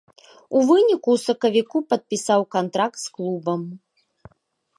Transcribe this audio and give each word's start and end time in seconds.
У 0.59 0.61
выніку 0.69 1.09
ў 1.15 1.17
сакавіку 1.27 1.77
падпісаў 1.93 2.41
кантракт 2.57 2.97
з 3.07 3.17
клубам. 3.19 3.61